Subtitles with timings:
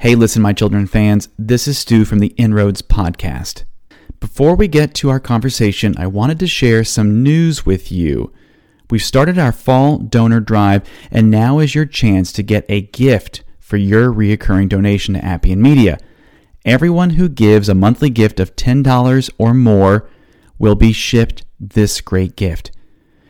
[0.00, 3.64] Hey, listen, my children fans, this is Stu from the Inroads Podcast.
[4.18, 8.32] Before we get to our conversation, I wanted to share some news with you.
[8.88, 13.44] We've started our fall donor drive, and now is your chance to get a gift
[13.58, 15.98] for your reoccurring donation to Appian Media.
[16.64, 20.08] Everyone who gives a monthly gift of $10 or more
[20.58, 22.70] will be shipped this great gift.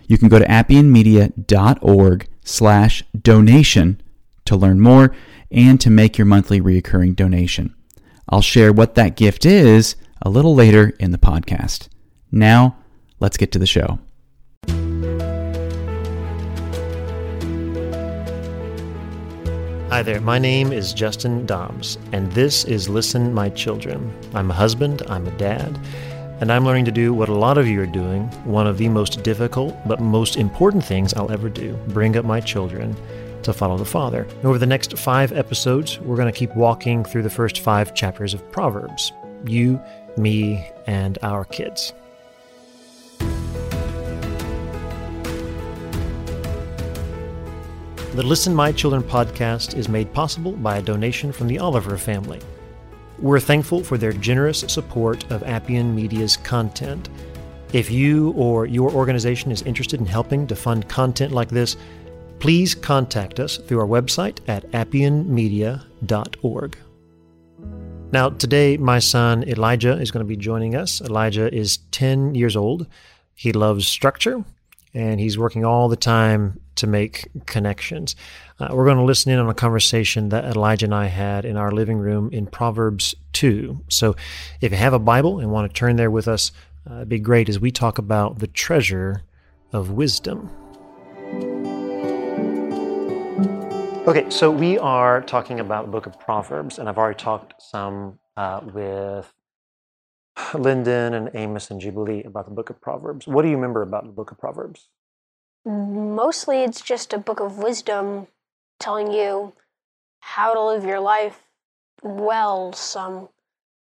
[0.07, 4.01] You can go to appianmedia.org slash donation
[4.51, 5.15] to learn more
[5.51, 7.73] and to make your monthly recurring donation.
[8.29, 11.89] I'll share what that gift is a little later in the podcast.
[12.33, 12.77] Now,
[13.21, 14.01] let's get to the show.
[19.89, 24.13] Hi there, my name is Justin Dobbs, and this is Listen My Children.
[24.35, 25.79] I'm a husband, I'm a dad,
[26.41, 28.89] and I'm learning to do what a lot of you are doing one of the
[28.89, 32.97] most difficult but most important things I'll ever do bring up my children
[33.43, 34.27] to follow the Father.
[34.45, 38.35] Over the next five episodes, we're going to keep walking through the first five chapters
[38.35, 39.13] of Proverbs
[39.47, 39.81] you,
[40.17, 41.93] me, and our kids.
[48.13, 52.41] The Listen My Children podcast is made possible by a donation from the Oliver family.
[53.19, 57.09] We're thankful for their generous support of Appian Media's content.
[57.73, 61.77] If you or your organization is interested in helping to fund content like this,
[62.41, 66.79] please contact us through our website at appianmedia.org.
[68.13, 71.01] Now, today, my son Elijah is going to be joining us.
[71.01, 72.89] Elijah is 10 years old.
[73.35, 74.45] He loves structure
[74.93, 78.17] and he's working all the time to make connections.
[78.59, 81.57] Uh, we're going to listen in on a conversation that Elijah and I had in
[81.57, 83.85] our living room in Proverbs 2.
[83.89, 84.17] So,
[84.61, 86.51] if you have a Bible and want to turn there with us,
[86.91, 89.23] uh, it'd be great as we talk about the treasure
[89.73, 90.51] of wisdom.
[94.11, 98.19] Okay, so we are talking about the book of Proverbs, and I've already talked some
[98.37, 99.33] uh, with
[100.53, 103.29] Lyndon and Amos and Jubilee about the book of Proverbs.
[103.29, 104.89] What do you remember about the book of Proverbs?
[105.65, 108.27] Mostly, it's just a book of wisdom
[108.81, 109.53] telling you
[110.19, 111.45] how to live your life
[112.03, 113.29] well, some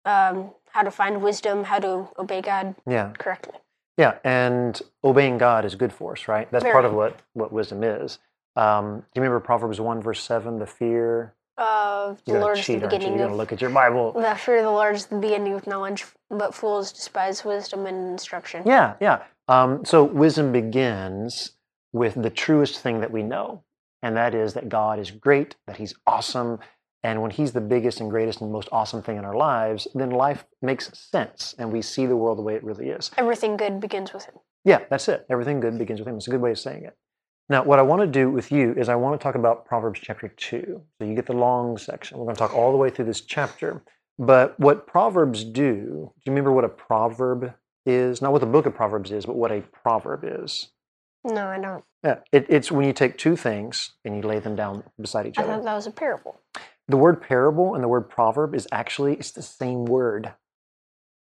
[0.04, 3.54] um, how to find wisdom, how to obey God Yeah, correctly.
[3.96, 6.50] yeah, and obeying God is good for us, right?
[6.52, 8.18] That's part of what what wisdom is.
[8.56, 10.58] Um, do you remember Proverbs one verse seven?
[10.58, 11.34] The fear.
[11.58, 12.88] of the Lord is the aren't you?
[12.88, 14.12] beginning You're gonna look at your Bible.
[14.12, 18.10] the fear of the Lord is the beginning of knowledge, but fools despise wisdom and
[18.10, 18.62] instruction.
[18.66, 19.22] Yeah, yeah.
[19.48, 21.52] Um, so wisdom begins
[21.92, 23.62] with the truest thing that we know,
[24.02, 26.58] and that is that God is great, that He's awesome,
[27.02, 30.10] and when He's the biggest and greatest and most awesome thing in our lives, then
[30.10, 33.10] life makes sense, and we see the world the way it really is.
[33.18, 34.34] Everything good begins with Him.
[34.64, 35.26] Yeah, that's it.
[35.28, 36.16] Everything good begins with Him.
[36.16, 36.96] It's a good way of saying it.
[37.48, 40.00] Now, what I want to do with you is I want to talk about Proverbs
[40.02, 40.82] chapter 2.
[40.98, 42.18] So you get the long section.
[42.18, 43.82] We're going to talk all the way through this chapter.
[44.18, 47.54] But what Proverbs do, do you remember what a proverb
[47.84, 48.22] is?
[48.22, 50.68] Not what the book of Proverbs is, but what a proverb is.
[51.24, 51.84] No, I don't.
[52.04, 55.38] Yeah, it, it's when you take two things and you lay them down beside each
[55.38, 55.52] I other.
[55.52, 56.40] I thought that was a parable.
[56.88, 60.32] The word parable and the word proverb is actually it's the same word.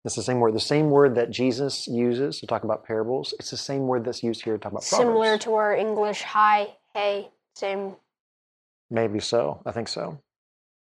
[0.05, 0.55] It's the same word.
[0.55, 3.34] The same word that Jesus uses to talk about parables.
[3.38, 5.44] It's the same word that's used here to talk about Similar proverbs.
[5.44, 7.97] to our English hi, hey, same.
[8.91, 9.60] Maybe so.
[9.66, 10.19] I think so.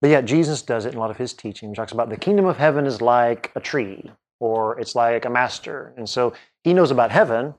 [0.03, 1.71] But yeah, Jesus does it in a lot of his teaching.
[1.71, 5.31] He talks about the kingdom of heaven is like a tree, or it's like a
[5.31, 5.93] master.
[5.97, 7.55] And so he knows about heaven,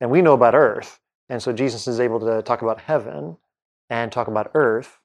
[0.00, 0.98] and we know about earth.
[1.28, 3.36] And so Jesus is able to talk about heaven
[3.90, 4.98] and talk about earth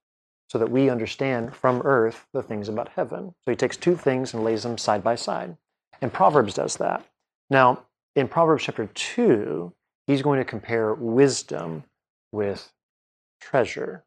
[0.47, 3.33] so that we understand from earth the things about heaven.
[3.43, 5.57] So he takes two things and lays them side by side.
[6.01, 7.05] And Proverbs does that.
[7.49, 7.85] Now,
[8.15, 9.73] in Proverbs chapter 2,
[10.07, 11.83] he's going to compare wisdom
[12.31, 12.71] with
[13.39, 14.03] treasure.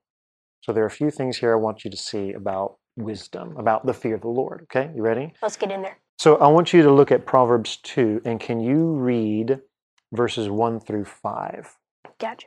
[0.63, 3.87] So there are a few things here I want you to see about wisdom, about
[3.87, 4.63] the fear of the Lord.
[4.63, 5.35] Okay, you ready?
[5.43, 5.99] Let's get in there.
[6.19, 9.61] So I want you to look at Proverbs 2, and can you read
[10.13, 11.77] verses 1 through 5?
[12.19, 12.47] Gotcha.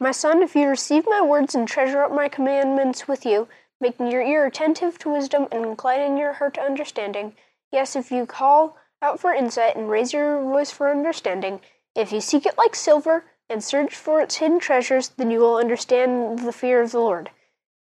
[0.00, 3.48] My son, if you receive my words and treasure up my commandments with you,
[3.80, 7.34] making your ear attentive to wisdom and inclining your heart to understanding,
[7.70, 11.60] yes, if you call out for insight and raise your voice for understanding,
[11.94, 15.56] if you seek it like silver and search for its hidden treasures, then you will
[15.56, 17.30] understand the fear of the Lord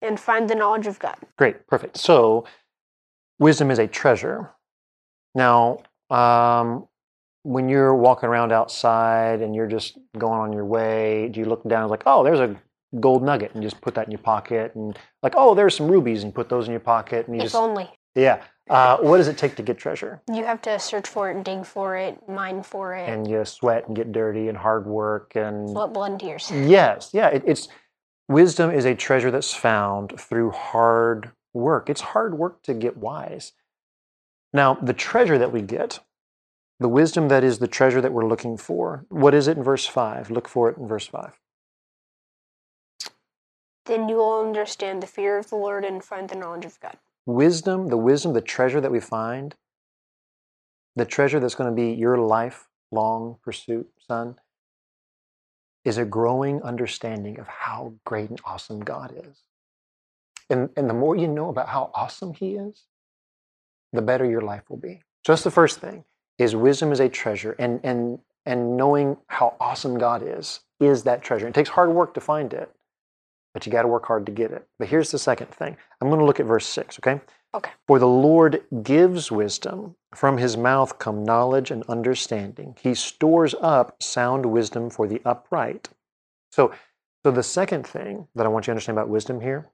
[0.02, 1.16] and find the knowledge of God.
[1.38, 1.96] Great, perfect.
[1.96, 2.44] So
[3.38, 4.50] wisdom is a treasure.
[5.34, 5.78] Now,
[6.10, 6.88] um,
[7.42, 11.62] when you're walking around outside and you're just going on your way, do you look
[11.68, 12.56] down and like, oh, there's a
[13.00, 16.22] gold nugget, and just put that in your pocket, and like, oh, there's some rubies,
[16.22, 17.88] and you put those in your pocket, and you If just only.
[18.16, 18.42] Yeah.
[18.68, 20.20] Uh, what does it take to get treasure?
[20.32, 23.44] You have to search for it, and dig for it, mine for it, And you
[23.44, 26.50] sweat and get dirty and hard work and sweat, blood, and tears.
[26.50, 27.28] Yes, yeah.
[27.28, 27.68] It, it's
[28.28, 31.88] wisdom is a treasure that's found through hard work.
[31.88, 33.52] It's hard work to get wise.
[34.52, 36.00] Now, the treasure that we get,
[36.80, 39.86] the wisdom that is the treasure that we're looking for, what is it in verse
[39.86, 40.30] 5?
[40.30, 41.38] Look for it in verse 5.
[43.84, 46.96] Then you will understand the fear of the Lord and find the knowledge of God.
[47.26, 49.54] Wisdom, the wisdom, the treasure that we find,
[50.94, 54.36] the treasure that's going to be your lifelong pursuit, son,
[55.84, 59.42] is a growing understanding of how great and awesome God is.
[60.48, 62.84] And, and the more you know about how awesome He is,
[63.92, 65.02] the better your life will be.
[65.26, 66.04] So that's the first thing
[66.38, 71.22] is wisdom is a treasure and, and, and knowing how awesome God is is that
[71.22, 71.48] treasure.
[71.48, 72.70] It takes hard work to find it,
[73.56, 74.68] but you got to work hard to get it.
[74.78, 75.78] But here's the second thing.
[76.02, 77.22] I'm going to look at verse 6, okay?
[77.54, 77.70] Okay.
[77.86, 79.96] For the Lord gives wisdom.
[80.14, 82.76] From his mouth come knowledge and understanding.
[82.78, 85.88] He stores up sound wisdom for the upright.
[86.52, 86.74] So,
[87.24, 89.70] so the second thing that I want you to understand about wisdom here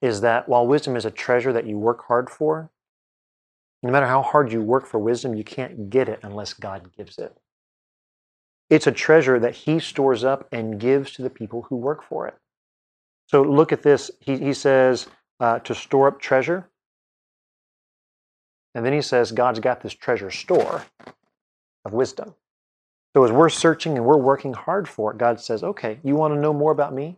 [0.00, 2.70] is that while wisdom is a treasure that you work hard for,
[3.82, 7.18] no matter how hard you work for wisdom, you can't get it unless God gives
[7.18, 7.36] it.
[8.70, 12.26] It's a treasure that He stores up and gives to the people who work for
[12.26, 12.38] it.
[13.26, 14.10] So look at this.
[14.20, 15.06] He, he says
[15.40, 16.68] uh, to store up treasure.
[18.74, 20.84] And then he says God's got this treasure store
[21.84, 22.34] of wisdom.
[23.14, 26.34] So as we're searching and we're working hard for it, God says, okay, you want
[26.34, 27.16] to know more about me?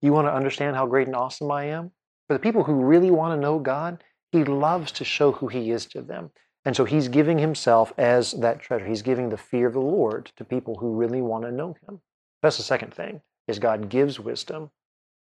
[0.00, 1.90] You want to understand how great and awesome I am?
[2.28, 5.72] For the people who really want to know God, He loves to show who He
[5.72, 6.30] is to them.
[6.64, 8.86] And so He's giving Himself as that treasure.
[8.86, 12.00] He's giving the fear of the Lord to people who really want to know Him.
[12.42, 14.70] That's the second thing, is God gives wisdom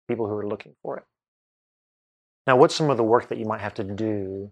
[0.08, 1.04] people who are looking for it.
[2.46, 4.50] Now, what's some of the work that you might have to do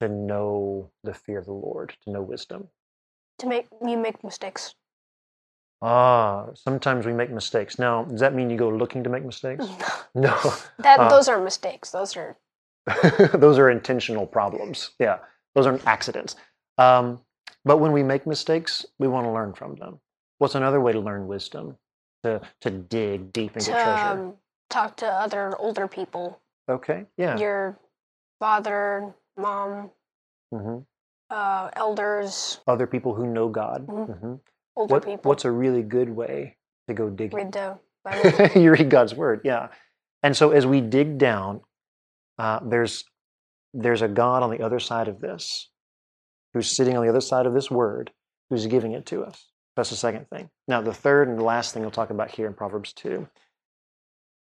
[0.00, 2.68] to know the fear of the Lord, to know wisdom?
[3.40, 4.74] To make you make mistakes.
[5.82, 7.78] Ah, sometimes we make mistakes.
[7.78, 9.66] Now, does that mean you go looking to make mistakes?
[10.14, 10.36] No.
[10.78, 11.90] that Uh, those are mistakes.
[11.90, 12.36] Those are
[13.34, 14.90] those are intentional problems.
[14.98, 15.18] Yeah,
[15.54, 16.36] those are accidents.
[16.78, 17.20] Um,
[17.64, 20.00] but when we make mistakes, we want to learn from them.
[20.38, 21.76] What's another way to learn wisdom?
[22.24, 24.08] To to dig deep into to treasure.
[24.08, 24.34] um,
[24.70, 26.40] talk to other older people.
[26.68, 27.06] Okay.
[27.16, 27.38] Yeah.
[27.38, 27.78] Your
[28.40, 29.90] father, mom,
[30.52, 30.78] hmm
[31.28, 33.86] uh, elders, Other people who know God.
[33.88, 34.18] Mhm.
[34.20, 34.34] hmm
[34.76, 35.28] older What, people.
[35.28, 37.36] what's a really good way to go digging?
[37.36, 38.60] read the Bible.
[38.62, 39.68] you read God's word, yeah.
[40.22, 41.62] And so as we dig down,
[42.38, 43.04] uh, there's
[43.74, 45.68] there's a God on the other side of this,
[46.54, 48.12] who's sitting on the other side of this word,
[48.48, 49.50] who's giving it to us.
[49.74, 50.48] That's the second thing.
[50.68, 53.28] Now, the third and last thing we'll talk about here in Proverbs two.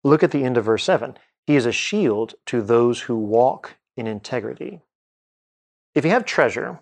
[0.07, 1.19] Look at the end of verse seven.
[1.49, 4.81] He is a shield to those who walk in integrity.
[5.97, 6.79] If you have treasure,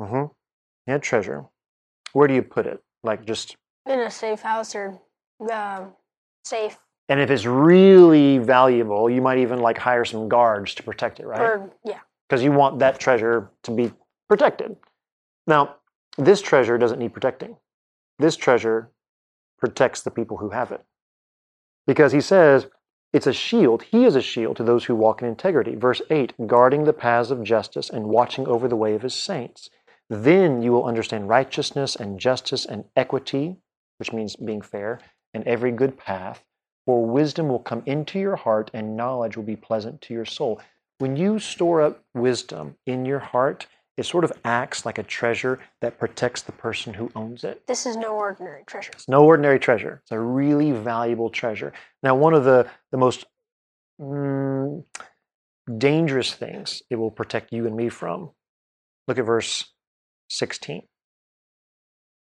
[0.00, 0.14] mm-hmm,
[0.86, 1.46] you have treasure.
[2.12, 2.80] Where do you put it?
[3.02, 3.56] Like just
[3.86, 5.00] in a safe house or
[5.50, 5.94] um,
[6.44, 11.18] safe And if it's really valuable, you might even like hire some guards to protect
[11.18, 11.40] it, right?
[11.40, 11.98] or yeah.
[12.28, 13.92] Because you want that treasure to be
[14.28, 14.76] protected.
[15.48, 15.74] Now,
[16.18, 17.56] this treasure doesn't need protecting.
[18.20, 18.92] This treasure
[19.58, 20.84] protects the people who have it.
[21.86, 22.66] Because he says
[23.12, 23.82] it's a shield.
[23.82, 25.74] He is a shield to those who walk in integrity.
[25.74, 29.70] Verse 8 guarding the paths of justice and watching over the way of his saints.
[30.10, 33.56] Then you will understand righteousness and justice and equity,
[33.98, 35.00] which means being fair,
[35.32, 36.44] and every good path.
[36.84, 40.60] For wisdom will come into your heart and knowledge will be pleasant to your soul.
[40.98, 45.58] When you store up wisdom in your heart, it sort of acts like a treasure
[45.80, 47.66] that protects the person who owns it.
[47.66, 48.90] This is no ordinary treasure.
[48.92, 50.00] It's no ordinary treasure.
[50.02, 51.72] It's a really valuable treasure.
[52.02, 53.24] Now, one of the, the most
[54.00, 54.84] mm,
[55.78, 58.30] dangerous things it will protect you and me from.
[59.08, 59.72] Look at verse
[60.28, 60.82] 16.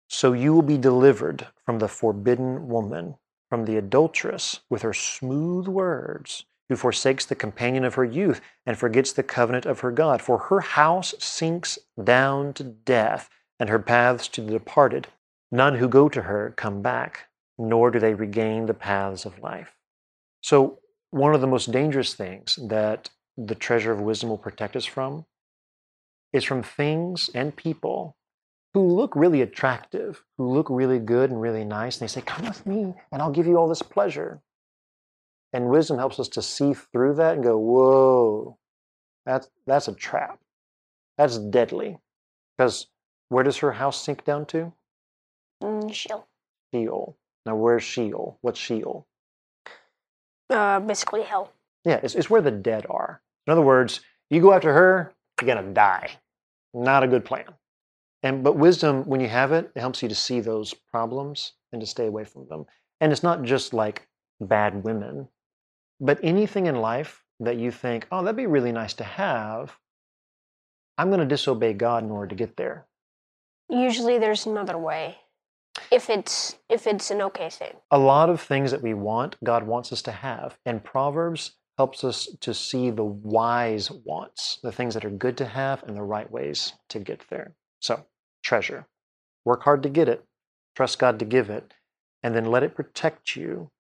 [0.09, 3.15] So you will be delivered from the forbidden woman,
[3.49, 8.79] from the adulteress with her smooth words, who forsakes the companion of her youth and
[8.79, 10.23] forgets the covenant of her God.
[10.23, 15.09] For her house sinks down to death, and her paths to the departed.
[15.51, 17.27] None who go to her come back,
[17.59, 19.75] nor do they regain the paths of life.
[20.43, 20.79] So,
[21.11, 25.27] one of the most dangerous things that the treasure of wisdom will protect us from
[26.33, 28.17] is from things and people
[28.75, 32.47] who look really attractive, who look really good and really nice, and they say, Come
[32.47, 34.41] with me, and I'll give you all this pleasure.
[35.53, 38.59] And wisdom helps us to see through that and go, Whoa,
[39.27, 40.39] that's, that's a trap.
[41.19, 41.99] That's deadly.
[42.57, 42.87] Because
[43.29, 44.73] where does her house sink down to?
[45.63, 46.27] Mm, Sheol.
[46.73, 47.17] Sheol.
[47.47, 48.39] Now, where's Sheol?
[48.43, 49.07] What's Sheol?
[50.49, 51.53] Uh, basically hell.
[51.85, 53.23] Yeah, it's, it's where the dead are.
[53.47, 56.11] In other words, you go after her, you're gonna die.
[56.75, 57.47] Not a good plan.
[58.23, 61.81] And but wisdom, when you have it, it helps you to see those problems and
[61.81, 62.67] to stay away from them.
[63.01, 64.09] And it's not just like
[64.41, 65.29] bad women,
[66.01, 69.77] but anything in life that you think, oh, that'd be really nice to have,
[70.99, 72.87] I'm going to disobey God in order to get there.
[73.69, 75.19] Usually there's another way.
[75.91, 77.75] If it's if it's an okay thing.
[77.91, 80.59] A lot of things that we want, God wants us to have.
[80.67, 85.47] And Proverbs helps us to see the wise wants, the things that are good to
[85.47, 87.55] have and the right ways to get there.
[87.81, 88.05] So,
[88.43, 88.87] treasure.
[89.45, 90.25] Work hard to get it.
[90.77, 91.73] Trust God to give it.
[92.23, 93.71] And then let it protect you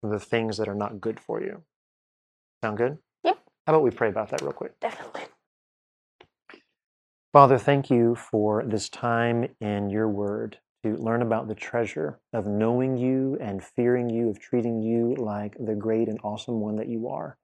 [0.00, 1.64] from the things that are not good for you.
[2.62, 2.98] Sound good?
[3.24, 3.38] Yep.
[3.66, 4.78] How about we pray about that real quick?
[4.80, 5.22] Definitely.
[7.32, 12.46] Father, thank you for this time in your word to learn about the treasure of
[12.46, 16.88] knowing you and fearing you, of treating you like the great and awesome one that
[16.88, 17.36] you are.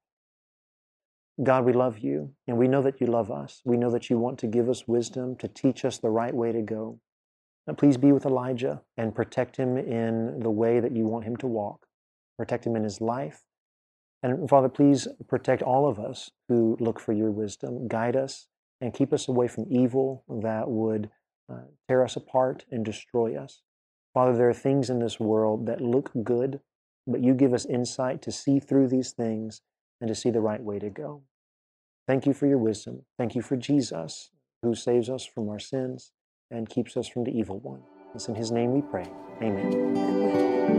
[1.43, 3.61] God, we love you, and we know that you love us.
[3.65, 6.53] We know that you want to give us wisdom to teach us the right way
[6.53, 7.01] to go.
[7.67, 11.37] Now, please be with Elijah and protect him in the way that you want him
[11.39, 11.87] to walk.
[12.39, 13.43] Protect him in his life.
[14.25, 17.87] And Father, please protect all of us who look for your wisdom.
[17.89, 18.49] Guide us
[18.81, 21.11] and keep us away from evil that would
[21.53, 23.61] uh, tear us apart and destroy us.
[24.15, 26.61] Father, there are things in this world that look good,
[27.07, 29.61] but you give us insight to see through these things
[30.01, 31.23] and to see the right way to go.
[32.09, 33.03] Thank you for your wisdom.
[33.19, 34.31] Thank you for Jesus,
[34.63, 36.13] who saves us from our sins
[36.51, 37.83] and keeps us from the evil one.
[38.15, 39.07] It's in his name we pray.
[39.43, 40.74] Amen.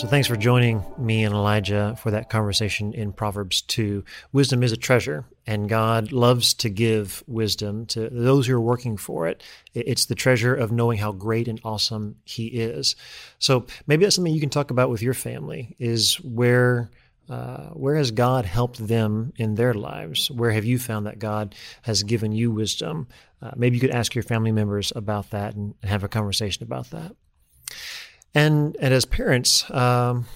[0.00, 4.02] So thanks for joining me and Elijah for that conversation in Proverbs 2.
[4.32, 8.96] Wisdom is a treasure, and God loves to give wisdom to those who are working
[8.96, 9.42] for it.
[9.74, 12.96] It's the treasure of knowing how great and awesome He is.
[13.38, 16.88] So maybe that's something you can talk about with your family is where
[17.28, 20.30] uh, where has God helped them in their lives?
[20.30, 23.06] Where have you found that God has given you wisdom?
[23.42, 26.88] Uh, maybe you could ask your family members about that and have a conversation about
[26.92, 27.14] that.
[28.34, 30.26] And and as parents, um,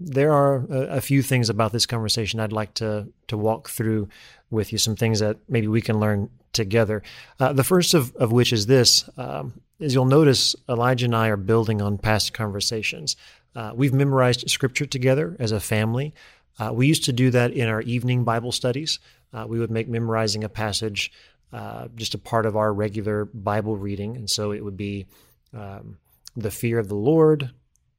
[0.00, 4.08] there are a, a, few things about this conversation I'd like to to walk through
[4.50, 4.78] with you.
[4.78, 7.02] Some things that maybe we can learn together.
[7.38, 11.28] Uh, the first of, of which is this: um, is you'll notice Elijah and I
[11.28, 13.16] are building on past conversations.
[13.54, 16.14] Uh, we've memorized scripture together as a family.
[16.58, 18.98] Uh, we used to do that in our evening Bible studies.
[19.32, 21.12] Uh, we would make memorizing a passage
[21.52, 25.06] uh, just a part of our regular Bible reading, and so it would be.
[25.54, 25.98] Um,
[26.36, 27.50] the fear of the Lord.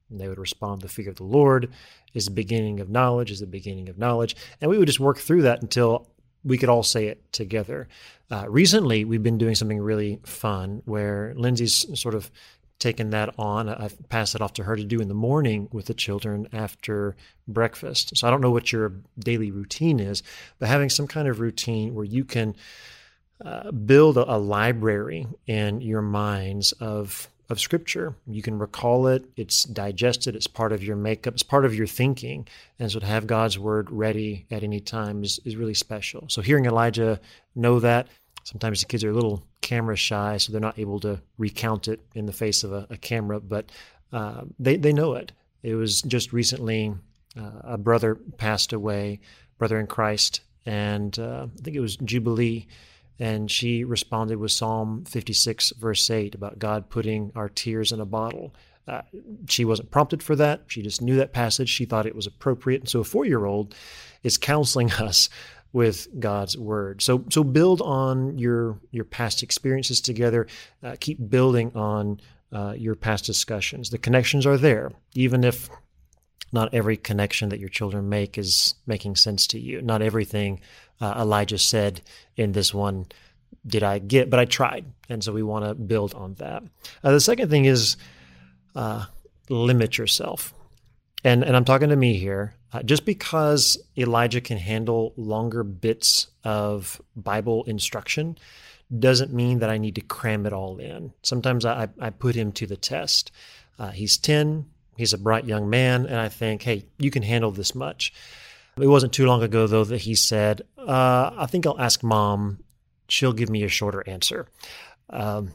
[0.09, 1.71] And they would respond, the fear of the Lord
[2.13, 4.35] is the beginning of knowledge, is the beginning of knowledge.
[4.59, 6.09] And we would just work through that until
[6.43, 7.87] we could all say it together.
[8.31, 12.31] Uh, recently, we've been doing something really fun where Lindsay's sort of
[12.79, 13.67] taken that on.
[13.67, 17.15] I've passed it off to her to do in the morning with the children after
[17.47, 18.15] breakfast.
[18.17, 20.23] So I don't know what your daily routine is,
[20.57, 22.55] but having some kind of routine where you can
[23.43, 28.15] uh, build a, a library in your minds of of Scripture.
[28.27, 31.87] You can recall it, it's digested, it's part of your makeup, it's part of your
[31.87, 32.47] thinking.
[32.77, 36.25] And so to have God's Word ready at any time is, is really special.
[36.29, 37.19] So hearing Elijah
[37.55, 38.07] know that,
[38.43, 41.99] sometimes the kids are a little camera shy, so they're not able to recount it
[42.13, 43.71] in the face of a, a camera, but
[44.13, 45.31] uh, they, they know it.
[45.63, 46.93] It was just recently
[47.37, 49.19] uh, a brother passed away,
[49.57, 52.67] brother in Christ, and uh, I think it was Jubilee
[53.19, 58.05] and she responded with Psalm 56, verse 8, about God putting our tears in a
[58.05, 58.55] bottle.
[58.87, 59.01] Uh,
[59.47, 60.63] she wasn't prompted for that.
[60.67, 61.69] She just knew that passage.
[61.69, 62.81] She thought it was appropriate.
[62.81, 63.75] And so a four year old
[64.23, 65.29] is counseling us
[65.73, 67.01] with God's word.
[67.01, 70.47] So so build on your your past experiences together.
[70.81, 72.19] Uh, keep building on
[72.51, 73.91] uh, your past discussions.
[73.91, 75.69] The connections are there, even if
[76.51, 79.81] not every connection that your children make is making sense to you.
[79.81, 80.61] Not everything
[81.01, 82.01] uh, Elijah said
[82.35, 83.05] in this one
[83.65, 84.85] did I get, but I tried.
[85.09, 86.63] And so we want to build on that.
[87.03, 87.97] Uh, the second thing is
[88.75, 89.05] uh,
[89.49, 90.53] limit yourself.
[91.23, 92.55] And, and I'm talking to me here.
[92.71, 98.37] Uh, just because Elijah can handle longer bits of Bible instruction
[98.97, 101.13] doesn't mean that I need to cram it all in.
[101.23, 103.31] Sometimes I, I put him to the test.
[103.77, 104.65] Uh, he's 10,
[104.99, 108.13] he's a bright young man, and I think, hey, you can handle this much.
[108.77, 112.59] It wasn't too long ago, though, that he said, uh, I think I'll ask mom.
[113.07, 114.47] She'll give me a shorter answer.
[115.09, 115.53] Um,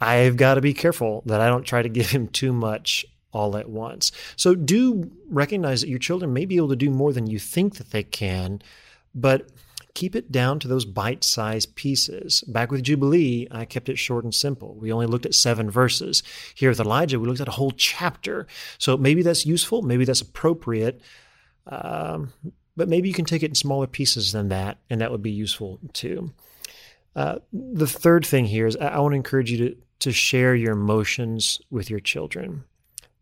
[0.00, 3.58] I've got to be careful that I don't try to give him too much all
[3.58, 4.10] at once.
[4.36, 7.76] So do recognize that your children may be able to do more than you think
[7.76, 8.62] that they can,
[9.14, 9.50] but
[9.98, 12.44] keep it down to those bite sized pieces.
[12.46, 14.76] Back with Jubilee, I kept it short and simple.
[14.82, 16.22] We only looked at seven verses.
[16.54, 18.46] Here with Elijah, we looked at a whole chapter.
[18.78, 21.00] So maybe that's useful, maybe that's appropriate.
[21.66, 22.32] Um,
[22.76, 25.32] but maybe you can take it in smaller pieces than that, and that would be
[25.32, 26.32] useful too.
[27.16, 30.74] Uh, the third thing here is I want to encourage you to, to share your
[30.74, 32.62] emotions with your children.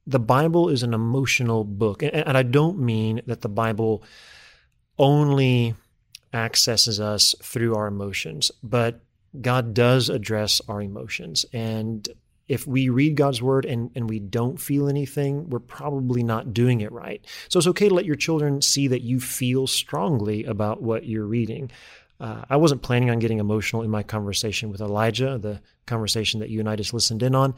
[0.06, 2.02] the Bible is an emotional book.
[2.02, 4.04] And, and I don't mean that the Bible
[4.98, 5.74] only
[6.36, 9.00] accesses us through our emotions, but
[9.40, 11.44] God does address our emotions.
[11.52, 12.08] And
[12.48, 16.80] if we read God's word and, and we don't feel anything, we're probably not doing
[16.80, 17.24] it right.
[17.48, 21.26] So it's okay to let your children see that you feel strongly about what you're
[21.26, 21.70] reading.
[22.20, 26.50] Uh, I wasn't planning on getting emotional in my conversation with Elijah, the conversation that
[26.50, 27.54] you and I just listened in on,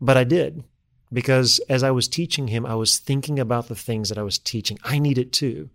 [0.00, 0.64] but I did
[1.12, 4.38] because as I was teaching him, I was thinking about the things that I was
[4.38, 4.78] teaching.
[4.82, 5.70] I need it too.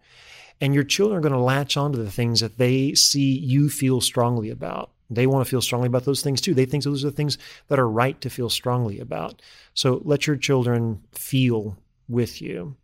[0.62, 4.00] And your children are going to latch onto the things that they see you feel
[4.00, 4.92] strongly about.
[5.10, 6.54] They want to feel strongly about those things too.
[6.54, 7.38] They think those are the things
[7.68, 9.42] that are right to feel strongly about.
[9.74, 11.78] So let your children feel
[12.08, 12.78] with you.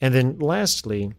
[0.00, 1.14] And then lastly,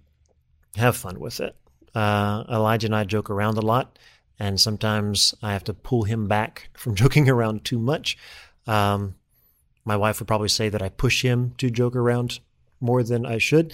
[0.75, 1.55] have fun with it.
[1.95, 3.97] Uh, Elijah and I joke around a lot,
[4.37, 8.17] and sometimes I have to pull him back from joking around too much.
[8.67, 9.15] Um,
[9.85, 12.39] my wife would probably say that I push him to joke around
[12.81, 13.73] more than I should.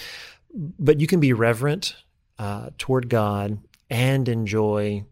[0.53, 1.95] But you can be reverent
[2.41, 3.60] uh, toward God
[3.91, 5.05] and enjoy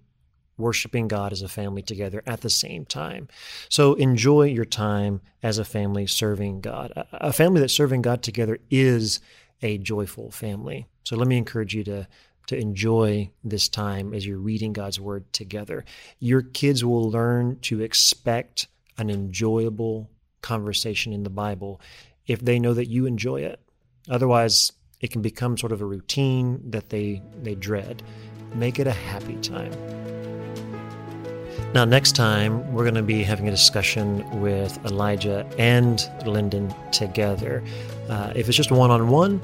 [0.58, 3.28] worshiping God as a family together at the same time.
[3.70, 6.92] So enjoy your time as a family serving God.
[7.14, 9.20] A family that's serving God together is
[9.62, 10.88] a joyful family.
[11.04, 12.08] So let me encourage you to
[12.48, 15.86] to enjoy this time as you're reading God's word together.
[16.18, 18.66] Your kids will learn to expect
[18.98, 20.10] an enjoyable
[20.42, 21.80] conversation in the Bible
[22.26, 23.60] if they know that you enjoy it.
[24.10, 28.04] Otherwise, it can become sort of a routine that they they dread.
[28.56, 29.72] Make it a happy time.
[31.74, 37.64] Now, next time, we're going to be having a discussion with Elijah and Lyndon together.
[38.10, 39.40] Uh, if it's just one on one,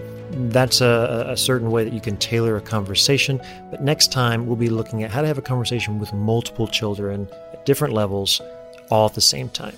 [0.51, 3.39] that's a, a, certain way that you can tailor a conversation.
[3.69, 7.29] But next time, we'll be looking at how to have a conversation with multiple children
[7.53, 8.41] at different levels
[8.89, 9.77] all at the same time.